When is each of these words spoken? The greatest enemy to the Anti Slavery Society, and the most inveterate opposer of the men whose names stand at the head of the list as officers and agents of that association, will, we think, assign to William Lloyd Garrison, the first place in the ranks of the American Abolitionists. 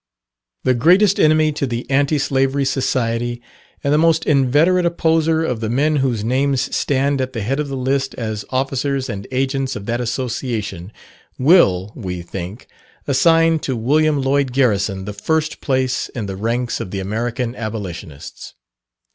The 0.63 0.73
greatest 0.73 1.19
enemy 1.19 1.51
to 1.51 1.67
the 1.67 1.87
Anti 1.87 2.17
Slavery 2.17 2.65
Society, 2.65 3.39
and 3.83 3.93
the 3.93 3.99
most 3.99 4.25
inveterate 4.25 4.83
opposer 4.87 5.43
of 5.45 5.59
the 5.59 5.69
men 5.69 5.97
whose 5.97 6.23
names 6.23 6.75
stand 6.75 7.21
at 7.21 7.33
the 7.33 7.41
head 7.43 7.59
of 7.59 7.67
the 7.67 7.77
list 7.77 8.15
as 8.15 8.43
officers 8.49 9.09
and 9.09 9.27
agents 9.31 9.75
of 9.75 9.85
that 9.85 10.01
association, 10.01 10.91
will, 11.37 11.91
we 11.95 12.23
think, 12.23 12.65
assign 13.07 13.59
to 13.59 13.75
William 13.77 14.19
Lloyd 14.19 14.53
Garrison, 14.53 15.05
the 15.05 15.13
first 15.13 15.61
place 15.61 16.09
in 16.09 16.25
the 16.25 16.35
ranks 16.35 16.79
of 16.79 16.89
the 16.89 16.99
American 16.99 17.55
Abolitionists. 17.55 18.55